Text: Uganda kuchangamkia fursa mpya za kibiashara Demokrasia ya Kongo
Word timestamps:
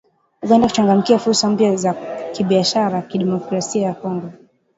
Uganda 0.41 0.67
kuchangamkia 0.67 1.19
fursa 1.19 1.49
mpya 1.49 1.75
za 1.75 1.93
kibiashara 2.33 3.03
Demokrasia 3.11 3.81
ya 3.87 3.93
Kongo 3.93 4.31